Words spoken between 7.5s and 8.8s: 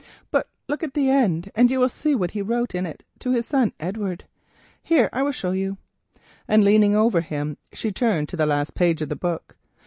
she turned to the last